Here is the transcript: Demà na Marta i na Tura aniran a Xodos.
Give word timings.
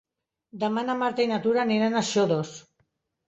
Demà 0.63 0.83
na 0.87 0.95
Marta 1.01 1.25
i 1.27 1.29
na 1.31 1.37
Tura 1.45 1.61
aniran 1.65 1.99
a 2.01 2.05
Xodos. 2.09 2.55